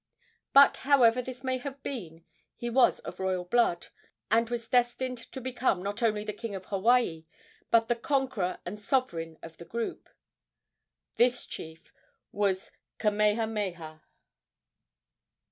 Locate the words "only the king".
6.01-6.55